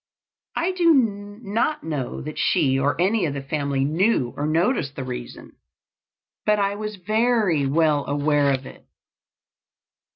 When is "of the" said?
3.27-3.41